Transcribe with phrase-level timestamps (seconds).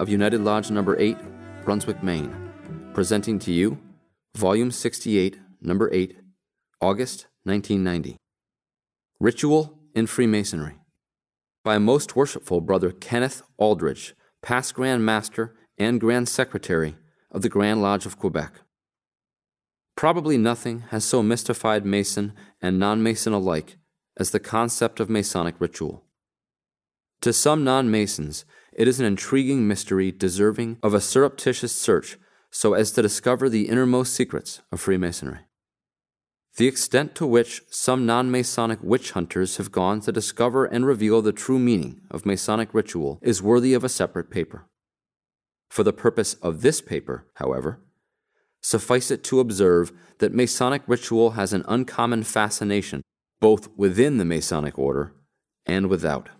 [0.00, 1.18] of United Lodge Number 8,
[1.62, 2.34] Brunswick, Maine,
[2.94, 3.78] presenting to you
[4.34, 6.16] Volume 68, Number 8,
[6.80, 8.16] August 1990.
[9.20, 10.78] Ritual in Freemasonry
[11.62, 16.96] by Most Worshipful Brother Kenneth Aldridge, past Grand Master and Grand Secretary
[17.30, 18.54] of the Grand Lodge of Quebec.
[19.98, 23.76] Probably nothing has so mystified Mason and non Mason alike
[24.16, 26.04] as the concept of Masonic ritual.
[27.20, 28.46] To some non Masons,
[28.80, 32.16] it is an intriguing mystery deserving of a surreptitious search
[32.50, 35.40] so as to discover the innermost secrets of Freemasonry.
[36.56, 41.20] The extent to which some non Masonic witch hunters have gone to discover and reveal
[41.20, 44.64] the true meaning of Masonic ritual is worthy of a separate paper.
[45.68, 47.80] For the purpose of this paper, however,
[48.62, 53.02] suffice it to observe that Masonic ritual has an uncommon fascination
[53.40, 55.12] both within the Masonic order
[55.66, 56.30] and without.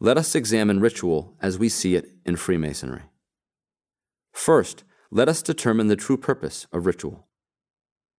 [0.00, 3.02] Let us examine ritual as we see it in Freemasonry.
[4.32, 7.28] First, let us determine the true purpose of ritual.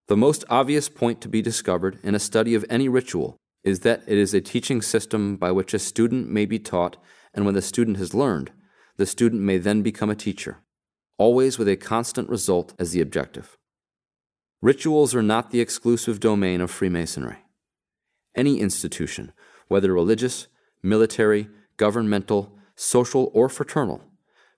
[0.07, 4.03] The most obvious point to be discovered in a study of any ritual is that
[4.07, 6.97] it is a teaching system by which a student may be taught,
[7.33, 8.53] and when the student has learned,
[8.97, 10.59] the student may then become a teacher,
[11.19, 13.57] always with a constant result as the objective.
[14.63, 17.39] Rituals are not the exclusive domain of Freemasonry.
[18.37, 19.33] Any institution,
[19.69, 20.47] whether religious,
[20.83, 24.03] military, governmental, social, or fraternal,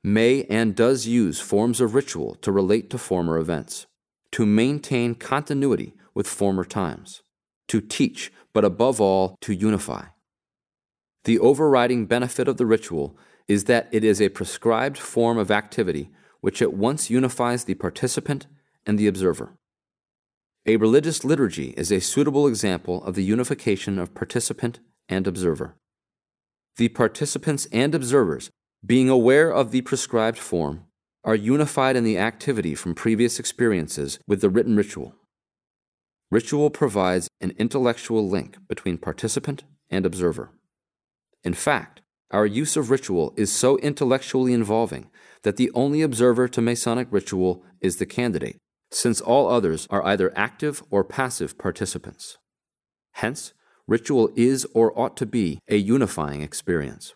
[0.03, 3.87] may and does use forms of ritual to relate to former events,
[4.33, 7.23] to maintain continuity with former times,
[7.69, 10.05] to teach, but above all, to unify.
[11.25, 16.11] The overriding benefit of the ritual is that it is a prescribed form of activity
[16.41, 18.47] which at once unifies the participant
[18.87, 19.57] and the observer.
[20.67, 24.79] A religious liturgy is a suitable example of the unification of participant
[25.09, 25.77] and observer
[26.77, 28.51] the participants and observers,
[28.85, 30.85] being aware of the prescribed form,
[31.25, 35.15] are unified in the activity from previous experiences with the written ritual.
[36.31, 40.51] Ritual provides an intellectual link between participant and observer.
[41.43, 42.01] In fact,
[42.31, 45.09] our use of ritual is so intellectually involving
[45.43, 48.59] that the only observer to Masonic ritual is the candidate,
[48.91, 52.39] since all others are either active or passive participants.
[53.13, 53.53] Hence,
[53.89, 57.15] ritual is or ought to be a unifying experience.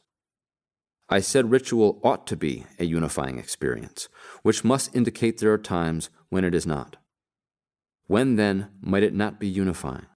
[1.09, 4.09] I said ritual ought to be a unifying experience,
[4.43, 6.97] which must indicate there are times when it is not.
[8.07, 10.07] When then might it not be unifying?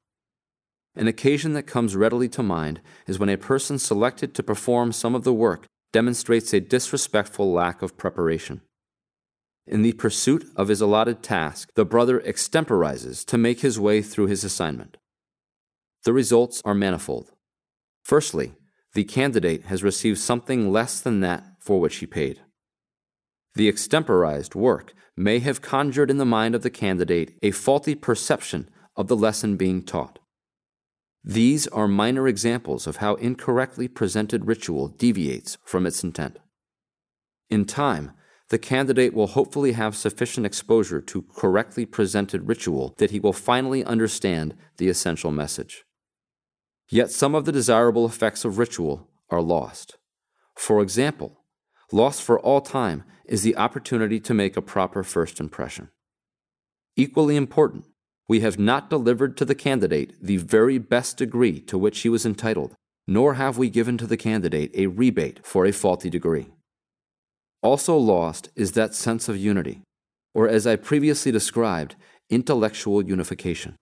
[0.94, 5.16] An occasion that comes readily to mind is when a person selected to perform some
[5.16, 8.60] of the work demonstrates a disrespectful lack of preparation.
[9.66, 14.26] In the pursuit of his allotted task, the brother extemporizes to make his way through
[14.26, 14.96] his assignment.
[16.04, 17.30] The results are manifold.
[18.02, 18.52] Firstly,
[18.92, 22.40] the candidate has received something less than that for which he paid.
[23.54, 28.68] The extemporized work may have conjured in the mind of the candidate a faulty perception
[28.96, 30.18] of the lesson being taught.
[31.24, 36.38] These are minor examples of how incorrectly presented ritual deviates from its intent.
[37.48, 38.12] In time,
[38.50, 43.82] the candidate will hopefully have sufficient exposure to correctly presented ritual that he will finally
[43.84, 45.84] understand the essential message.
[46.88, 49.96] Yet some of the desirable effects of ritual are lost.
[50.54, 51.40] For example,
[51.92, 55.90] lost for all time is the opportunity to make a proper first impression.
[56.96, 57.86] Equally important,
[58.28, 62.24] we have not delivered to the candidate the very best degree to which he was
[62.24, 62.74] entitled,
[63.06, 66.48] nor have we given to the candidate a rebate for a faulty degree.
[67.62, 69.82] Also lost is that sense of unity,
[70.34, 71.96] or as I previously described,
[72.30, 73.76] intellectual unification.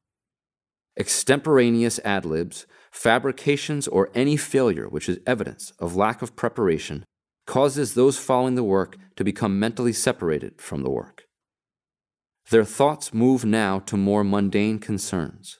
[0.97, 7.05] Extemporaneous ad libs fabrications, or any failure which is evidence of lack of preparation
[7.47, 11.25] causes those following the work to become mentally separated from the work.
[12.51, 15.59] Their thoughts move now to more mundane concerns.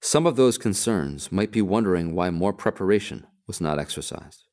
[0.00, 4.44] Some of those concerns might be wondering why more preparation was not exercised.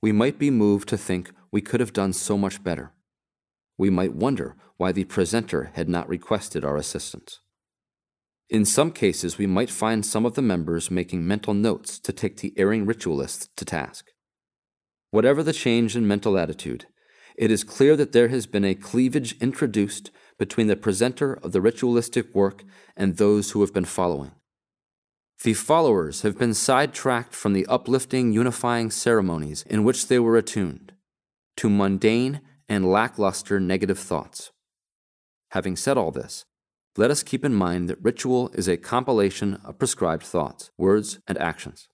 [0.00, 2.92] We might be moved to think we could have done so much better.
[3.76, 7.40] We might wonder why the presenter had not requested our assistance.
[8.48, 12.36] In some cases, we might find some of the members making mental notes to take
[12.38, 14.12] the erring ritualists to task.
[15.10, 16.86] Whatever the change in mental attitude,
[17.36, 21.60] it is clear that there has been a cleavage introduced between the presenter of the
[21.60, 22.62] ritualistic work
[22.96, 24.32] and those who have been following.
[25.42, 30.92] The followers have been sidetracked from the uplifting, unifying ceremonies in which they were attuned
[31.56, 34.50] to mundane and lackluster negative thoughts.
[35.50, 36.44] Having said all this,
[36.98, 41.36] let us keep in mind that ritual is a compilation of prescribed thoughts, words, and
[41.38, 41.88] actions.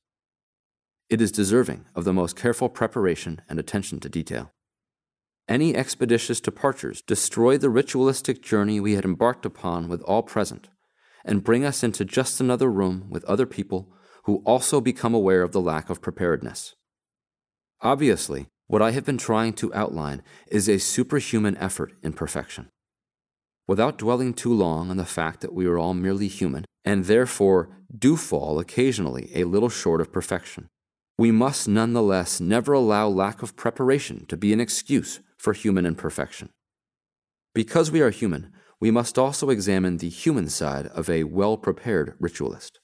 [1.08, 4.52] It is deserving of the most careful preparation and attention to detail.
[5.48, 10.68] Any expeditious departures destroy the ritualistic journey we had embarked upon with all present,
[11.24, 13.92] and bring us into just another room with other people
[14.24, 16.74] who also become aware of the lack of preparedness.
[17.80, 22.70] Obviously, what I have been trying to outline is a superhuman effort in perfection.
[23.72, 27.70] Without dwelling too long on the fact that we are all merely human, and therefore
[27.98, 30.68] do fall occasionally a little short of perfection,
[31.16, 36.50] we must nonetheless never allow lack of preparation to be an excuse for human imperfection.
[37.54, 42.14] Because we are human, we must also examine the human side of a well prepared
[42.20, 42.78] ritualist.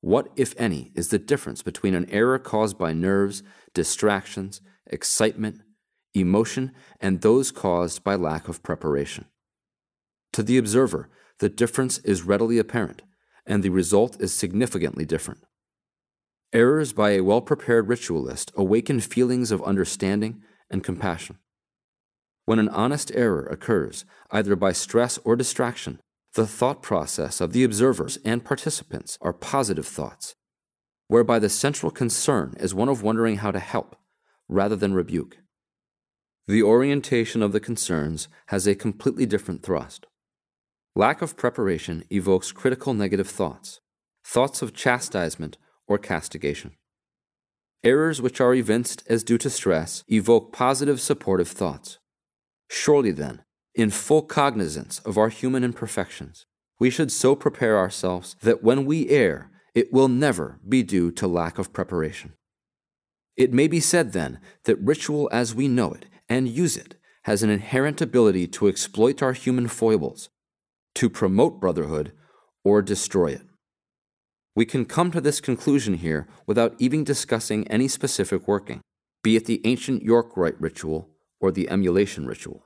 [0.00, 3.42] What, if any, is the difference between an error caused by nerves,
[3.74, 5.60] distractions, excitement,
[6.14, 9.26] emotion, and those caused by lack of preparation?
[10.40, 13.02] To the observer, the difference is readily apparent,
[13.44, 15.44] and the result is significantly different.
[16.54, 21.36] Errors by a well prepared ritualist awaken feelings of understanding and compassion.
[22.46, 26.00] When an honest error occurs, either by stress or distraction,
[26.32, 30.36] the thought process of the observers and participants are positive thoughts,
[31.06, 33.94] whereby the central concern is one of wondering how to help,
[34.48, 35.36] rather than rebuke.
[36.48, 40.06] The orientation of the concerns has a completely different thrust.
[40.96, 43.80] Lack of preparation evokes critical negative thoughts,
[44.24, 45.56] thoughts of chastisement
[45.86, 46.72] or castigation.
[47.84, 51.98] Errors which are evinced as due to stress evoke positive supportive thoughts.
[52.68, 56.44] Surely then, in full cognizance of our human imperfections,
[56.80, 61.28] we should so prepare ourselves that when we err, it will never be due to
[61.28, 62.32] lack of preparation.
[63.36, 67.44] It may be said then that ritual as we know it and use it has
[67.44, 70.30] an inherent ability to exploit our human foibles,
[70.94, 72.12] to promote brotherhood,
[72.64, 73.42] or destroy it.
[74.54, 78.80] We can come to this conclusion here without even discussing any specific working,
[79.22, 81.08] be it the ancient York Rite ritual
[81.40, 82.64] or the emulation ritual.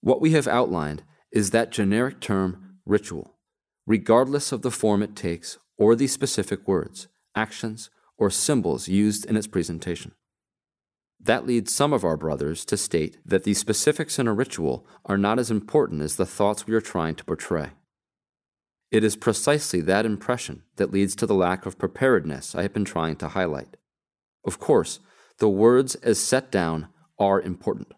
[0.00, 3.34] What we have outlined is that generic term ritual,
[3.86, 9.36] regardless of the form it takes or the specific words, actions, or symbols used in
[9.36, 10.12] its presentation.
[11.24, 15.16] That leads some of our brothers to state that the specifics in a ritual are
[15.16, 17.70] not as important as the thoughts we are trying to portray.
[18.90, 22.84] It is precisely that impression that leads to the lack of preparedness I have been
[22.84, 23.76] trying to highlight.
[24.44, 25.00] Of course,
[25.38, 26.88] the words as set down
[27.18, 27.92] are important.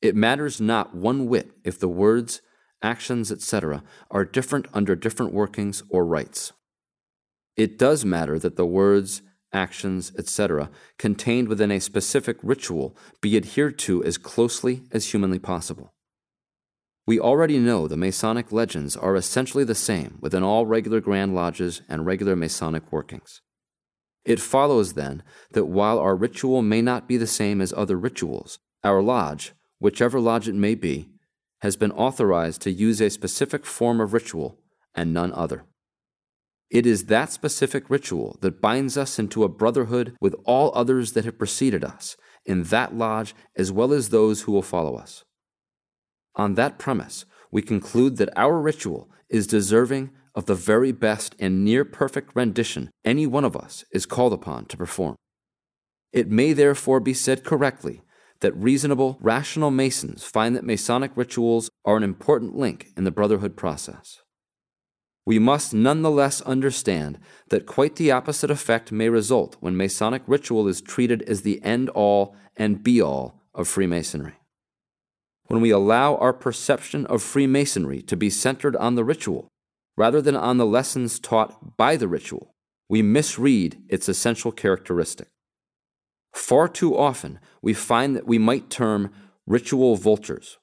[0.00, 2.40] It matters not one whit if the words,
[2.82, 6.52] actions, etc., are different under different workings or rites.
[7.56, 9.22] It does matter that the words,
[9.52, 15.92] actions, etc., contained within a specific ritual be adhered to as closely as humanly possible.
[17.06, 21.82] We already know the Masonic legends are essentially the same within all regular Grand Lodges
[21.88, 23.40] and regular Masonic workings.
[24.24, 28.60] It follows then that while our ritual may not be the same as other rituals,
[28.84, 31.08] our lodge, whichever lodge it may be,
[31.62, 34.60] has been authorized to use a specific form of ritual
[34.94, 35.64] and none other.
[36.72, 41.26] It is that specific ritual that binds us into a brotherhood with all others that
[41.26, 45.22] have preceded us in that lodge as well as those who will follow us.
[46.34, 51.62] On that premise, we conclude that our ritual is deserving of the very best and
[51.62, 55.16] near perfect rendition any one of us is called upon to perform.
[56.10, 58.00] It may therefore be said correctly
[58.40, 63.58] that reasonable, rational Masons find that Masonic rituals are an important link in the brotherhood
[63.58, 64.21] process.
[65.24, 70.80] We must nonetheless understand that quite the opposite effect may result when Masonic ritual is
[70.80, 74.34] treated as the end all and be all of Freemasonry
[75.52, 79.48] when we allow our perception of Freemasonry to be centered on the ritual
[79.98, 82.54] rather than on the lessons taught by the ritual,
[82.88, 85.28] we misread its essential characteristic.
[86.32, 89.12] Far too often, we find that we might term
[89.46, 90.56] ritual vultures.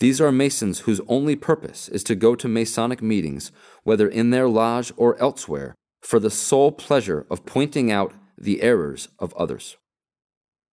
[0.00, 3.52] These are Masons whose only purpose is to go to Masonic meetings,
[3.84, 9.08] whether in their lodge or elsewhere, for the sole pleasure of pointing out the errors
[9.18, 9.76] of others.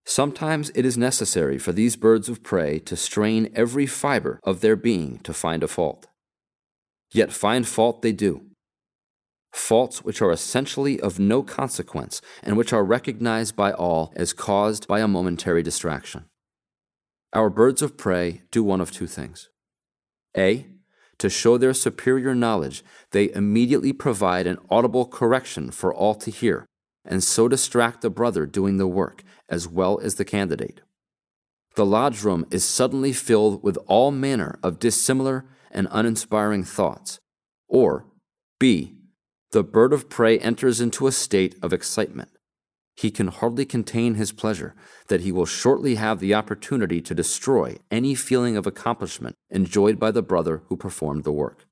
[0.06, 4.78] Sometimes it is necessary for these birds of prey to strain every fiber of their
[4.78, 6.08] being to find a fault.
[7.12, 8.46] Yet find fault they do.
[9.54, 14.88] faults which are essentially of no consequence and which are recognized by all as caused
[14.88, 16.26] by a momentary distraction.
[17.34, 19.50] Our birds of prey do one of two things.
[20.38, 20.68] A.
[21.20, 26.66] To show their superior knowledge, they immediately provide an audible correction for all to hear,
[27.04, 30.82] and so distract the brother doing the work as well as the candidate.
[31.76, 37.20] The lodge room is suddenly filled with all manner of dissimilar and uninspiring thoughts.
[37.68, 38.06] Or,
[38.60, 38.98] B
[39.52, 42.30] the bird of prey enters into a state of excitement.
[42.98, 44.74] He can hardly contain his pleasure
[45.08, 50.10] that he will shortly have the opportunity to destroy any feeling of accomplishment enjoyed by
[50.10, 51.66] the brother who performed the work.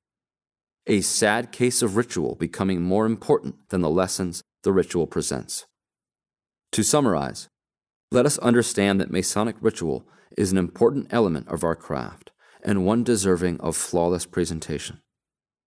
[0.86, 5.66] A sad case of ritual becoming more important than the lessons the ritual presents.
[6.70, 7.48] To summarize,
[8.12, 10.06] let us understand that Masonic ritual
[10.38, 12.30] is an important element of our craft
[12.62, 15.00] and one deserving of flawless presentation.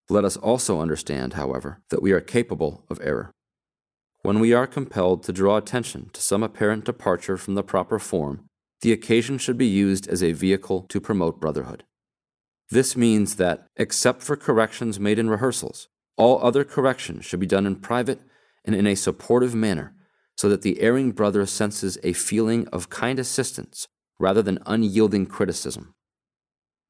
[0.09, 3.33] Let us also understand, however, that we are capable of error.
[4.29, 8.45] When we are compelled to draw attention to some apparent departure from the proper form,
[8.81, 11.83] the occasion should be used as a vehicle to promote brotherhood.
[12.69, 17.65] This means that, except for corrections made in rehearsals, all other corrections should be done
[17.65, 18.21] in private
[18.63, 19.95] and in a supportive manner
[20.37, 23.87] so that the erring brother senses a feeling of kind assistance
[24.19, 25.95] rather than unyielding criticism.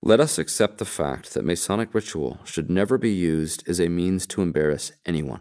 [0.02, 4.28] Let us accept the fact that Masonic ritual should never be used as a means
[4.28, 5.40] to embarrass anyone.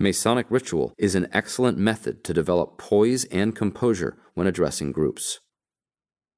[0.00, 5.40] Masonic ritual is an excellent method to develop poise and composure when addressing groups.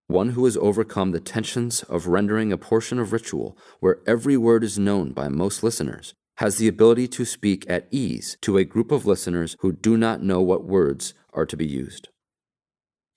[0.07, 4.65] One who has overcome the tensions of rendering a portion of ritual where every word
[4.65, 8.91] is known by most listeners has the ability to speak at ease to a group
[8.91, 12.09] of listeners who do not know what words are to be used.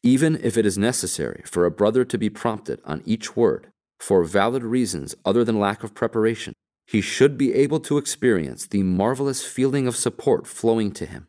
[0.04, 4.26] Even if it is necessary for a brother to be prompted on each word, for
[4.26, 6.53] valid reasons other than lack of preparation,
[6.94, 11.28] he should be able to experience the marvelous feeling of support flowing to him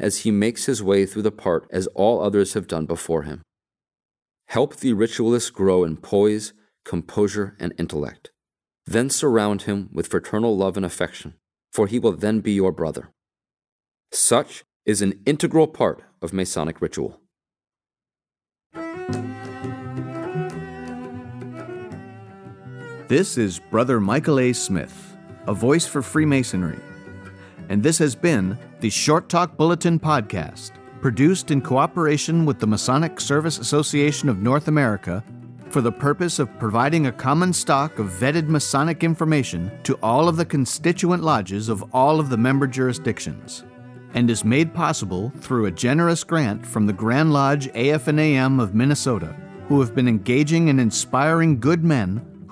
[0.00, 3.40] as he makes his way through the part as all others have done before him.
[4.48, 6.52] Help the ritualist grow in poise,
[6.84, 8.32] composure, and intellect.
[8.86, 11.34] Then surround him with fraternal love and affection,
[11.72, 13.12] for he will then be your brother.
[14.10, 17.20] Such is an integral part of Masonic ritual.
[23.06, 24.54] This is Brother Michael A.
[24.54, 25.03] Smith,
[25.46, 26.78] a voice for Freemasonry.
[27.68, 33.20] And this has been the Short Talk Bulletin Podcast, produced in cooperation with the Masonic
[33.20, 35.22] Service Association of North America
[35.70, 40.36] for the purpose of providing a common stock of vetted Masonic information to all of
[40.36, 43.64] the constituent lodges of all of the member jurisdictions,
[44.14, 49.34] and is made possible through a generous grant from the Grand Lodge AF&AM of Minnesota,
[49.68, 52.24] who have been engaging and inspiring good men